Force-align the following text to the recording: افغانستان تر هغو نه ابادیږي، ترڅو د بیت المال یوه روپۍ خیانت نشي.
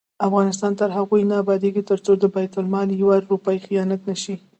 افغانستان 0.27 0.71
تر 0.79 0.89
هغو 0.97 1.15
نه 1.29 1.35
ابادیږي، 1.43 1.83
ترڅو 1.89 2.11
د 2.17 2.23
بیت 2.35 2.53
المال 2.59 2.89
یوه 3.01 3.15
روپۍ 3.31 3.57
خیانت 3.65 4.01
نشي. 4.09 4.35